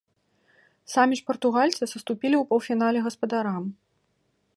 [0.93, 3.63] Самі ж партугальцы саступілі ў паўфінале гаспадарам.